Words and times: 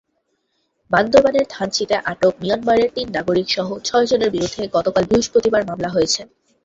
বান্দরবানের 0.91 1.45
থানচিতে 1.49 1.95
আটক 2.11 2.33
মিয়ানমারের 2.41 2.89
তিন 2.95 3.07
নাগরিকসহ 3.17 3.67
ছয়জনের 3.87 4.33
বিরুদ্ধে 4.35 4.63
গতকাল 4.75 5.03
বৃহস্পতিবার 5.09 5.61
মামলা 5.69 5.89
হয়েছে। 5.89 6.21